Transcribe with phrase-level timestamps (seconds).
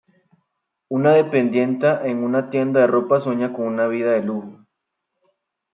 [0.89, 4.65] Una dependienta en una tienda de ropa sueña con una vida de lujo.